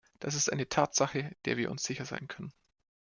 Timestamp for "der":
1.45-1.57